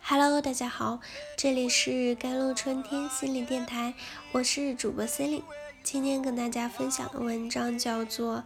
[0.00, 1.00] Hello，大家好，
[1.36, 3.94] 这里是甘露春天心理电台，
[4.32, 5.44] 我是主播 c e l i n e
[5.82, 8.38] 今天跟大家分享的文章叫做《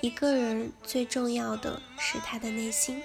[0.00, 3.00] 一个人最重要的是他的内心》。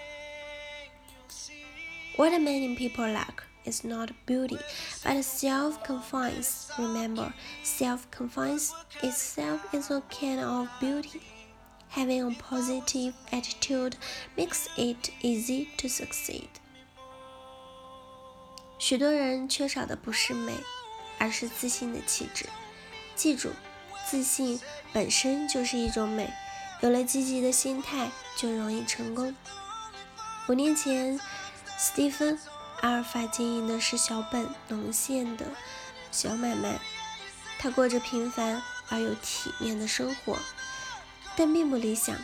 [2.17, 4.59] What many people lack is not beauty,
[5.03, 6.69] but self-confidence.
[6.77, 7.31] Remember,
[7.63, 8.71] self-confidence
[9.01, 11.21] itself is a kind of beauty.
[11.89, 13.95] Having a positive attitude
[14.35, 16.49] makes it easy to succeed.
[18.78, 20.54] 许多人缺少的不是美，
[21.18, 22.46] 而是自信的气质。
[23.14, 23.50] 记住，
[24.08, 24.60] 自信
[24.92, 26.32] 本身就是一种美。
[26.82, 29.34] 有了积极的心态，就容易成功。
[30.46, 31.18] 五年前，
[31.78, 32.36] 斯蒂芬·
[32.82, 35.46] 阿尔法经营的是小本农线的
[36.12, 36.78] 小买卖，
[37.58, 40.38] 他过着平凡而又体面的生活，
[41.34, 42.14] 但并不理想。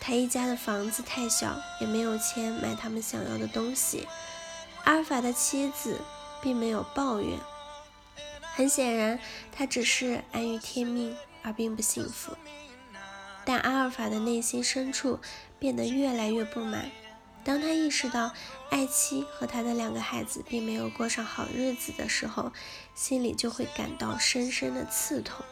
[0.00, 4.06] 他一家的房子太小，也没有钱买他们想要的东西。
[4.88, 6.00] 阿尔法的妻子
[6.40, 7.38] 并没有抱怨，
[8.54, 9.20] 很显然，
[9.52, 12.34] 他只是安于天命而并不幸福。
[13.44, 15.20] 但阿尔法的内心深处
[15.58, 16.90] 变得越来越不满。
[17.44, 18.32] 当他意识到
[18.70, 22.50] 爱妻和他的两个孩子并没有过上好日子的时候，
[22.94, 25.44] 心里就会感到深深的刺痛。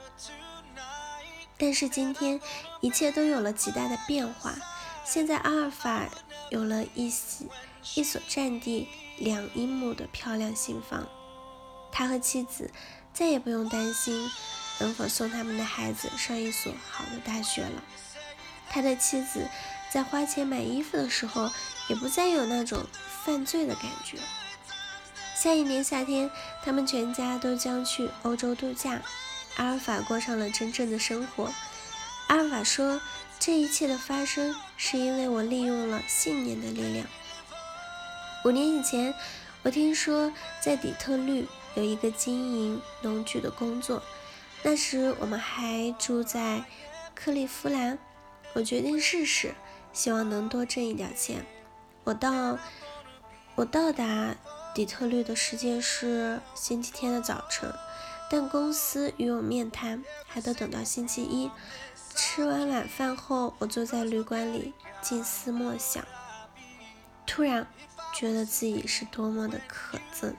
[1.58, 2.40] 但是今天，
[2.80, 4.54] 一切都有了极大的变化。
[5.04, 6.08] 现在，阿尔法
[6.48, 7.48] 有了一喜
[7.96, 8.88] 一所占地。
[9.18, 11.06] 两英亩的漂亮新房，
[11.90, 12.70] 他和妻子
[13.12, 14.30] 再也不用担心
[14.78, 17.82] 能否送他们的孩子上一所好的大学了。
[18.68, 19.48] 他的妻子
[19.90, 21.50] 在花钱买衣服的时候，
[21.88, 22.84] 也不再有那种
[23.24, 24.18] 犯罪的感觉。
[25.34, 26.30] 下一年夏天，
[26.64, 29.00] 他们全家都将去欧洲度假。
[29.56, 31.50] 阿尔法过上了真正的生活。
[32.26, 33.00] 阿尔法说
[33.38, 37.06] ：“这一切的发生，是因为我利用了信念的力量。”
[38.46, 39.12] 五年以前，
[39.64, 44.00] 我听说在底特律有一个经营农具的工作。
[44.62, 46.64] 那时我们还住在
[47.12, 47.98] 克利夫兰。
[48.52, 49.52] 我决定试试，
[49.92, 51.44] 希望能多挣一点钱。
[52.04, 52.56] 我到
[53.56, 54.36] 我到达
[54.72, 57.74] 底特律的时间是星期天的早晨，
[58.30, 61.50] 但公司与我面谈还得等到星期一。
[62.14, 66.04] 吃完晚饭后，我坐在旅馆里静思默想。
[67.26, 67.66] 突然。
[68.18, 70.32] 觉得自己是多么的可憎，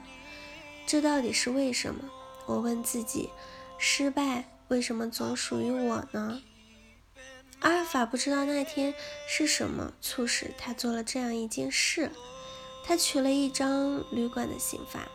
[0.84, 2.10] 这到底是为什么？
[2.46, 3.30] 我问自己，
[3.78, 6.42] 失败为什么总属于我呢？
[7.60, 8.92] 阿尔法不知道那天
[9.28, 12.10] 是什么促使他做了这样一件事。
[12.84, 15.08] 他取了一张旅馆的刑法，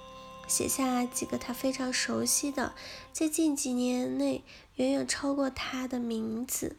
[0.47, 2.73] 写下几个他非常熟悉的，
[3.11, 4.41] 在近几年内
[4.75, 6.77] 远远超过他的名字。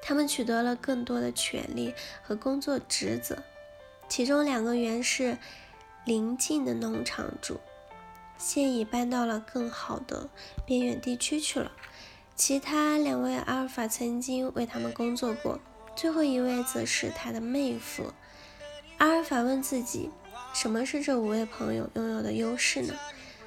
[0.00, 1.92] 他们取得了更多的权利
[2.22, 3.42] 和工作职责。
[4.08, 5.38] 其中两个原是
[6.04, 7.60] 邻近的农场主，
[8.38, 10.28] 现已搬到了更好的
[10.66, 11.72] 边远地区去了。
[12.36, 15.60] 其他两位阿尔法曾经为他们工作过，
[15.94, 18.12] 最后一位则是他的妹夫。
[18.98, 20.10] 阿尔法问自己，
[20.52, 22.94] 什么是这五位朋友拥有的优势呢？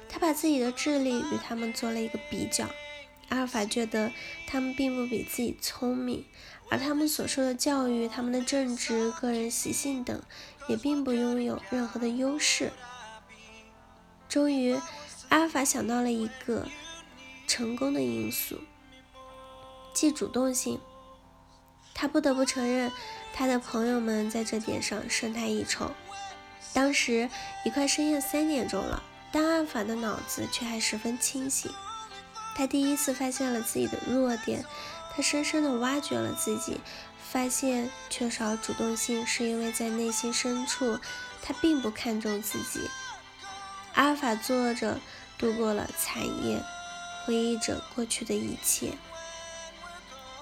[0.08, 2.66] 他把自己的智力与他们做了一个比较。
[3.28, 4.12] 阿尔法觉得
[4.46, 6.24] 他们并不比自己聪明，
[6.70, 10.22] 而他们所受的教育、他们的正直、个人习性等，
[10.68, 12.72] 也并不拥有任何的优势。
[14.28, 14.78] 终于，
[15.28, 16.66] 阿尔法想到了一个
[17.46, 18.58] 成功的因素，
[19.92, 20.80] 即主动性。
[21.94, 22.92] 他不得不承认，
[23.34, 25.90] 他的朋友们在这点上胜他一筹。
[26.72, 27.28] 当时
[27.64, 29.02] 已快深夜三点钟了，
[29.32, 31.70] 但阿尔法的脑子却还十分清醒。
[32.58, 34.64] 他第一次发现了自己的弱点，
[35.14, 36.80] 他深深地挖掘了自己，
[37.30, 40.98] 发现缺少主动性是因为在内心深处，
[41.40, 42.90] 他并不看重自己。
[43.94, 44.98] 阿尔法坐着
[45.38, 46.60] 度过了惨夜，
[47.24, 48.94] 回忆着过去的一切。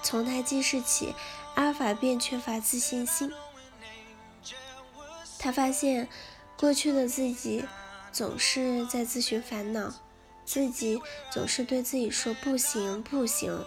[0.01, 1.13] 从他记事起，
[1.53, 3.31] 阿尔法便缺乏自信心。
[5.37, 6.09] 他发现
[6.57, 7.63] 过去的自己
[8.11, 9.93] 总是在自寻烦恼。
[10.47, 13.65] 自己总是对自己说不行不行，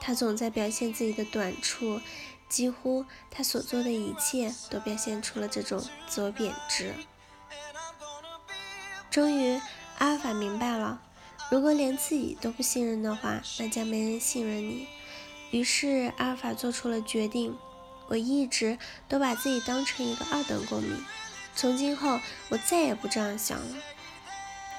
[0.00, 2.00] 他总在表现自己的短处，
[2.48, 6.94] 几乎他所做的一切都表现出了这种自我贬值。
[9.10, 9.60] 终于，
[9.98, 11.02] 阿尔法明白了，
[11.50, 14.86] 如果连自己都不信任的话，那将没人信任你。
[15.50, 17.58] 于是，阿尔法做出了决定：
[18.06, 18.78] 我一直
[19.08, 21.04] 都把自己当成一个二等公民，
[21.56, 23.76] 从今后我再也不这样想了。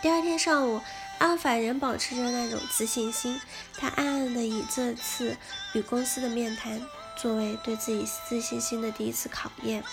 [0.02, 0.80] 第二天上午。
[1.22, 3.40] 阿尔法仍保持着那种自信心，
[3.78, 5.38] 他暗暗地以这次
[5.74, 6.82] 与公司的面谈
[7.16, 9.84] 作为对自己自信心的第一次考验。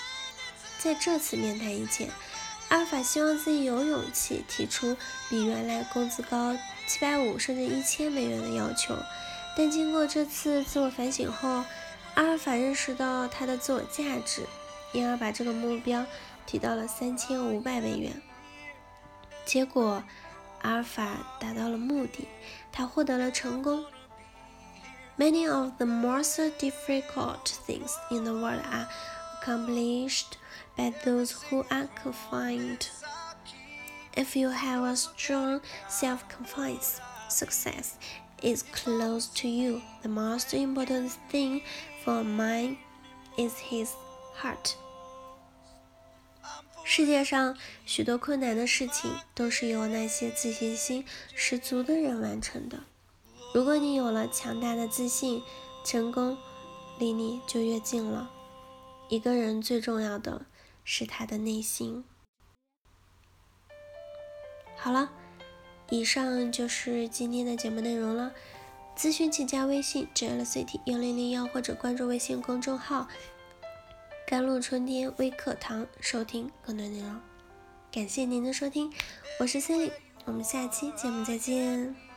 [0.79, 2.09] 在这次面谈以前，
[2.71, 4.97] 阿尔法希望自己有勇气提出
[5.29, 8.97] 比原来工资高七百五甚至一千美元的要求，
[9.55, 11.63] 但经过这次自我反省后，
[12.15, 14.47] 阿尔法认识到他的自我价值，
[14.95, 16.07] 因而把这个目标
[16.47, 18.23] 提到了三千五百美元。
[19.45, 20.03] 结果，
[20.62, 21.08] 阿尔法
[21.40, 22.28] 达到了目的，
[22.72, 23.86] 他获得了成功。
[25.18, 28.88] Many of the most difficult things in the world are
[29.42, 30.38] accomplished
[30.76, 32.88] by those who are confined.
[34.16, 37.00] If you have a strong self-confidence,
[37.30, 37.94] success
[38.42, 39.82] is close to you.
[40.02, 41.62] The most important thing
[42.04, 42.78] for a man
[43.38, 43.92] is his
[44.36, 44.76] heart.
[46.91, 47.55] 世界上
[47.85, 51.05] 许多困难的事情都是由那些自信心
[51.35, 52.81] 十足的人完成的。
[53.53, 55.43] 如果你有了强大的自信，
[55.85, 56.39] 成功
[56.99, 58.31] 离你就越近了。
[59.11, 60.47] 一个人最重要的
[60.83, 62.07] 是他的内心。
[64.75, 65.11] 好了，
[65.91, 68.33] 以上就是今天的节目内容了。
[68.97, 73.07] 咨询请加微信 j l c t 幺零零幺或者关注微信公众号
[74.29, 77.19] “甘露春天微课堂”收听更多内容。
[77.91, 78.93] 感谢您的收听，
[79.41, 79.91] 我是 Cindy，
[80.27, 82.08] 我们下期节目再见。